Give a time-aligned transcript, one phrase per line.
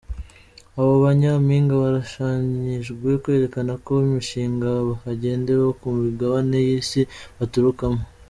[0.77, 4.67] Abo ba Nyampinga barushanyijwe kwerekana iyo mishinga
[5.03, 7.01] hagendewe ku migabane y’isi
[7.37, 8.01] baturukamo.